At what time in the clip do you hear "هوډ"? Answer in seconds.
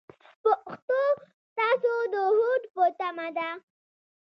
2.35-2.61